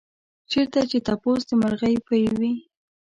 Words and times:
چېرته 0.51 0.79
چې 0.89 0.97
تپوس 1.07 1.41
د 1.49 1.51
مرغۍ 1.61 1.95
پۍ 2.07 2.23
وي. 2.39 2.53